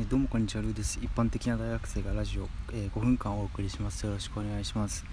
[0.00, 0.98] えどうもこんにちはルーです。
[1.02, 4.06] 一般的な大学生がラジオ、えー、5分間お送りします。
[4.06, 5.04] よろしくお願いします。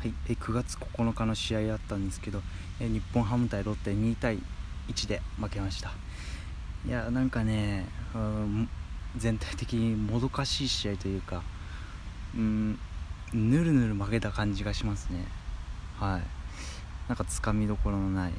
[0.00, 2.42] はい、え9月9日の試合だったんですけど、
[2.80, 4.40] え日本ハム対ロッテ2対
[4.88, 5.92] 1で負けました。
[6.84, 7.86] いやなんかね、
[8.16, 8.68] うん、
[9.16, 11.44] 全体的にもどかしい試合というか
[12.34, 12.80] うん
[13.32, 15.24] ぬるぬる負けた感じがしますね。
[16.00, 16.22] はい。
[17.06, 18.32] なんかつかみどころのない、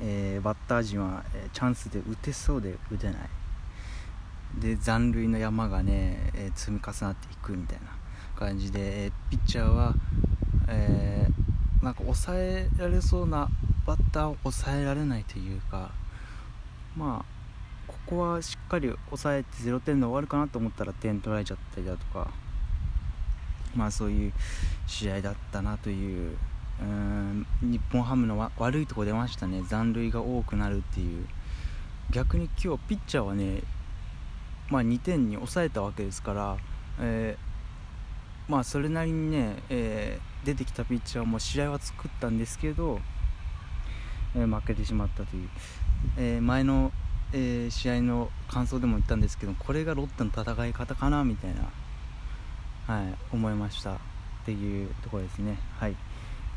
[0.00, 3.41] えー、バッター陣は、えー、チャンスで打てそうで打てない。
[4.58, 7.86] で残塁の山がね、えー、積み重なっていくみたいな
[8.36, 9.94] 感じで、えー、ピッチャーは、
[10.68, 13.48] えー、なんか抑えられそうな
[13.86, 15.90] バッターを抑えられないというか
[16.96, 17.32] まあ
[17.86, 22.30] ここはしっかり抑えて0点で終わるかなと思ったら点取られちゃったりだとか
[23.74, 24.32] まあそういう
[24.86, 26.36] 試合だったなという
[26.80, 29.62] うん日本ハムの悪いとこ出ましたね。
[29.68, 31.26] 残塁が多くなるっていう。
[32.10, 33.62] 逆に今日ピッチャーはね
[34.72, 36.56] まあ、2点に抑えたわけですから、
[36.98, 42.98] えー、まあ、それなりにね、えー、出てきたピッチャーも試合は作ったんですけど、
[44.34, 45.48] えー、負けてしまったという、
[46.16, 46.90] え前の、
[47.34, 53.98] え試合の感想でも言ったんですけどこれがロッテの戦い方かなみたいな、はい、思いましたっ
[54.46, 55.58] ていうところですね。
[55.78, 55.96] はい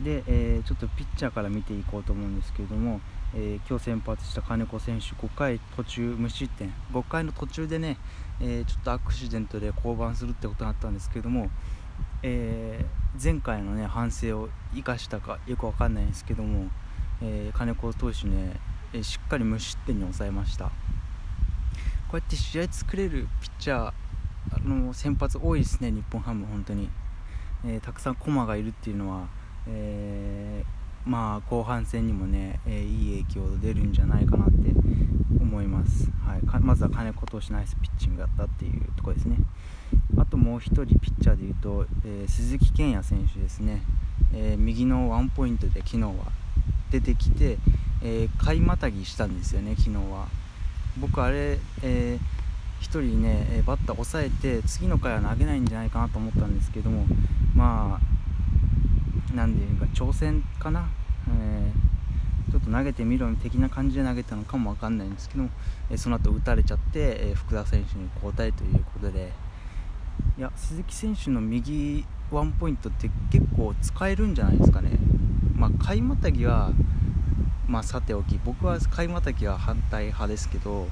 [0.01, 2.99] で、えー、ちょっとピッチャーから見ていこうと思うんですけれども、
[3.35, 6.73] えー、今日先発した金子選手5回途中無失点。
[6.93, 7.97] 5回の途中でね、
[8.39, 11.49] えー、ちょっとアクシデントで降板するってことになったんですけども、
[12.23, 16.69] えー前回のね反省を生かしたかよくわかんないんですけども、
[17.21, 18.59] え金子投手ね、
[18.91, 20.65] えしっかり無失点に抑えました。
[20.65, 20.71] こ
[22.13, 26.89] うやって試合作れるピッチャーの先発多いですね日本ハム本当に、
[27.65, 29.27] えたくさん駒がいるっていうのは
[29.67, 34.55] えー、まあ後半戦にもね、えー、いい影響出るんじゃないかなって
[35.39, 39.37] 思います、はい、まずは金子投手ナイスピッチングだったっていうところですね。
[40.17, 43.83] あともう1人ピッチャーでいうと、えー、鈴木健也選手ですね、
[44.33, 46.13] え右のワンポイントで昨日は
[46.91, 47.57] 出てきて、
[48.01, 50.27] え買いまたぎしたんですよね昨日は。
[50.97, 52.19] 僕あれ、え
[52.81, 57.05] 1人ねバッター抑えて次の回は投げないんじゃないかなと思ったんですけども
[57.55, 58.14] まあ
[59.35, 60.87] 何ていうか挑戦かな、
[61.29, 65.43] えー、ちょっと投げてみろ的な感じで投げたのかも分かんないんですけど、
[65.89, 69.31] えー、その後打たれちゃって、えー、福田選手に交代ということで
[70.37, 74.97] いや鈴木選手の右ワンポイントって結構使えるんじゃないですかね。
[75.55, 76.71] まあ、買いまたぎは、
[77.67, 80.87] まあ、さておき僕は買いまたぎは反対派ですけど、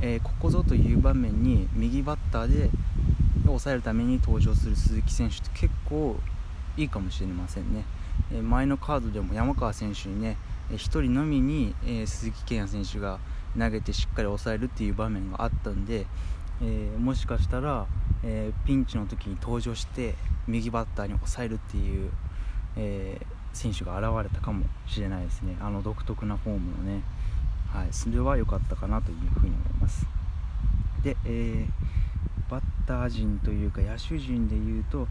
[0.00, 2.70] えー、ここぞという場面に右バッターで
[3.44, 6.16] 抑えるために登場する鈴木選手って結構
[6.76, 7.84] いいかもしれませんね、
[8.32, 10.36] え前のカードでも山川選手にね
[10.70, 13.18] 1人のみに、え鈴木健也選手が
[13.58, 16.06] 投げてしっかり抑えるっていう場面があったんで、
[16.62, 17.86] えー、もしかしたら、
[18.22, 20.14] えー、ピンチの時に登場して
[20.46, 22.10] 右バッターに抑えるっていう、
[22.76, 25.56] えー、選手が現れたかもしれないですね。
[25.60, 27.02] あの独特なフォームのね、
[27.72, 30.06] はい、それは良かったかなというふうに思います。
[31.02, 31.66] で、え
[32.50, 35.08] バッター陣というか野手陣でいうと、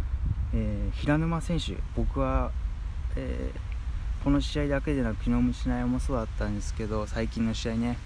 [0.53, 2.51] えー、平沼選手、僕は、
[3.15, 7.97] えー、この試合だけでなく昨日も試合もそうだったんですけど最近の試合ね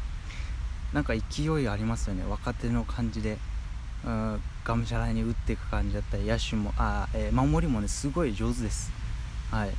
[0.93, 3.37] なんか勢いありますよね若手の感じで、
[4.05, 8.91] うん、がむしゃらに打っていく感じだったり野手もあ、えー、守りもねすごい上手です。
[9.49, 9.69] はい。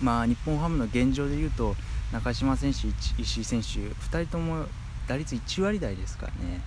[0.00, 1.76] まあ、日本ハムの現状でいうと
[2.10, 2.88] 中島選手、
[3.20, 4.64] 石井選手2人とも
[5.06, 6.60] 打率1割台ですからね、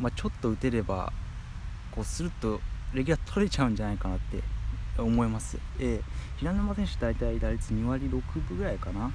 [0.00, 1.12] まあ、ちょっと打てれば
[1.90, 2.60] こうすると
[2.94, 4.42] レギュラー取れちゃうんじゃないかなって
[4.96, 9.10] 思います、えー、平沼選手大体打率2割6分ぐらいかな、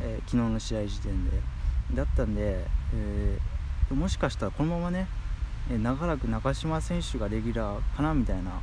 [0.00, 1.62] えー、昨日の試合時点で。
[1.94, 5.06] だったんで、えー、もしかしたらこのままね、
[5.70, 8.60] え長らく中島選手がレギュラーかなみたいな、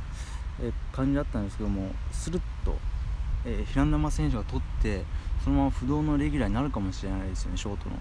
[0.60, 2.76] え感じだったんですけどもスルッと、
[3.44, 5.04] え平沼選手が取って
[5.44, 7.96] そのまま不動のレギュラーになるかもしれないですよねショートの。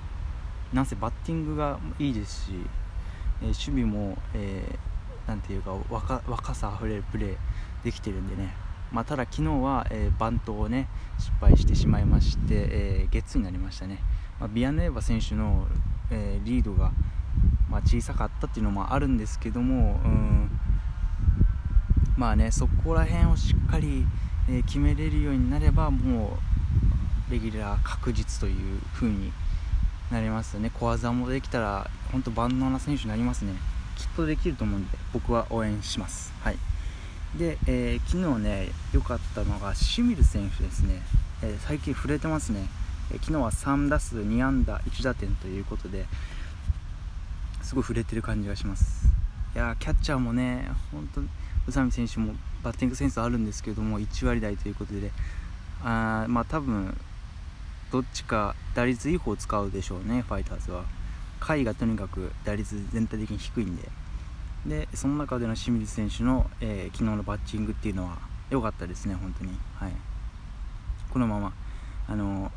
[0.74, 2.52] なんせバッティングがいいですし、
[3.42, 4.88] え守備も、えな
[5.36, 7.38] んていうか若若さあふれるプレー
[7.83, 8.54] できてるんでね、
[8.92, 10.88] まあ、ただ昨日は、えー、バントをね
[11.18, 14.00] 失敗してしまいまして、えー、ゲッツーになりましたね、
[14.39, 15.68] まあ、ビアネーバ選手の、
[16.12, 16.92] えー、リードが、
[17.69, 20.60] まあ、小さかったっていうのもあるんですけどもうん。
[22.19, 24.06] まあねそこら辺をしっかり、
[24.50, 26.38] え決めれるようになればも
[27.30, 29.31] うレギュラー確実という風に
[30.12, 30.69] なりますね。
[30.74, 33.54] 小技もできたら本当万能な選手になりますね。
[34.00, 36.31] きっとできると思うんで僕は応援します。
[36.42, 36.57] はい。
[37.38, 41.01] で、えー、昨日ね良かったのが清水選手ですね、
[41.44, 42.66] えー、最近触れてますね、
[43.12, 46.06] えー、昨日は3打数2安打1打点ということで、
[47.62, 49.07] すごい触れてる感じがします。
[49.54, 51.25] いやキャッチャーもね本当宇
[51.66, 55.12] 佐美選手もバッティングセンスあるんですけども1割台ということで
[55.84, 56.96] あまあ多分
[57.92, 60.84] どっちか打率いい方を使うでしょうねファイターズは。
[61.39, 63.89] 下位がとにかく打率全体的に低いんで。
[64.65, 68.18] でその中での清水選手の、えー、昨日のバッチングっていうのは
[68.50, 69.57] 良かったですね本当に。
[69.75, 69.91] はい。
[71.12, 71.53] このまま
[72.07, 72.51] あの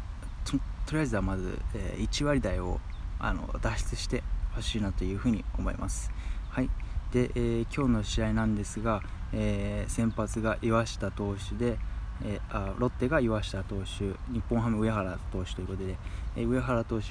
[0.87, 2.81] とりあえずはまず、えー、1割台を
[3.19, 4.23] あの脱出して
[4.55, 6.11] ほしいなというふうに思います。
[6.51, 6.69] はい。
[7.13, 9.03] で、えー、今日の試合なんですが、
[9.33, 11.79] え先発が岩下投手で、
[12.25, 15.97] えー、あロッテが岩下投手日本ハム上原投手ということで、
[16.37, 17.07] えー、上原投手、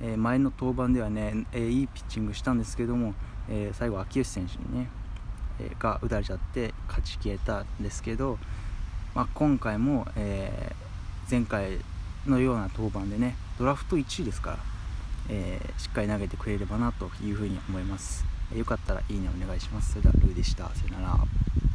[0.00, 3.14] えー、前の登板ではね、えいいピッチングしたんですけども、
[3.48, 4.88] え最後秋吉選手にね、
[5.60, 8.38] えが打たれちゃって勝ち消えたんですけど、
[9.14, 10.72] まあ、今回も、え
[11.30, 11.78] 前回
[12.26, 14.58] のような登板でねドラフト1位ですから、
[15.30, 18.24] えしっかり投げてくれればなというふうに思います、
[18.54, 19.92] よかったらいいねお願いします。
[19.92, 20.64] それではルーでした。
[20.64, 21.73] さよなら。